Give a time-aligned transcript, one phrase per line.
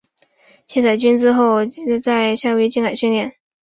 [0.65, 3.35] 卸载军资后班宁顿号在夏威夷近海训练。